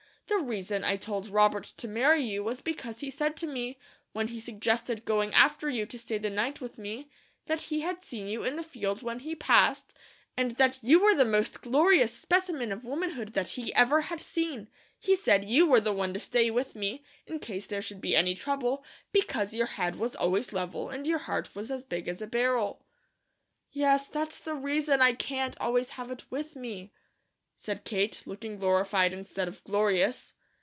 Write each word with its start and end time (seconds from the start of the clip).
The 0.27 0.37
reason 0.47 0.85
I 0.85 0.95
told 0.95 1.27
Robert 1.27 1.65
to 1.75 1.89
marry 1.89 2.23
you 2.23 2.41
was 2.41 2.61
because 2.61 3.01
he 3.01 3.11
said 3.11 3.35
to 3.35 3.45
me, 3.47 3.77
when 4.13 4.29
he 4.29 4.39
suggested 4.39 5.03
going 5.03 5.33
after 5.33 5.69
you 5.69 5.85
to 5.87 5.99
stay 5.99 6.17
the 6.19 6.29
night 6.29 6.61
with 6.61 6.77
me, 6.77 7.09
that 7.47 7.63
he 7.63 7.81
had 7.81 8.05
seen 8.05 8.29
you 8.29 8.41
in 8.45 8.55
the 8.55 8.63
field 8.63 9.03
when 9.03 9.19
he 9.19 9.35
passed, 9.35 9.93
and 10.37 10.51
that 10.51 10.79
you 10.81 11.01
were 11.03 11.13
the 11.13 11.25
most 11.25 11.61
glorious 11.61 12.13
specimen 12.13 12.71
of 12.71 12.85
womanhood 12.85 13.33
that 13.33 13.49
he 13.49 13.75
ever 13.75 14.01
had 14.03 14.21
seen. 14.21 14.69
He 14.97 15.17
said 15.17 15.43
you 15.43 15.67
were 15.67 15.81
the 15.81 15.91
one 15.93 16.13
to 16.13 16.19
stay 16.19 16.49
with 16.49 16.75
me, 16.75 17.03
in 17.27 17.39
case 17.39 17.65
there 17.65 17.81
should 17.81 17.99
be 17.99 18.15
any 18.15 18.33
trouble, 18.33 18.85
because 19.11 19.53
your 19.53 19.67
head 19.67 19.97
was 19.97 20.15
always 20.15 20.53
level, 20.53 20.89
and 20.89 21.05
your 21.05 21.19
heart 21.19 21.53
was 21.55 21.69
big 21.83 22.07
as 22.07 22.21
a 22.21 22.25
barrel." 22.27 22.85
"Yes, 23.69 24.07
that's 24.07 24.39
the 24.39 24.55
reason 24.55 25.01
I 25.01 25.11
can't 25.11 25.59
always 25.59 25.89
have 25.91 26.09
it 26.09 26.23
with 26.29 26.55
me," 26.55 26.93
said 27.57 27.83
Kate, 27.83 28.23
looking 28.25 28.57
glorified 28.57 29.13
instead 29.13 29.47
of 29.47 29.63
glorious. 29.65 30.33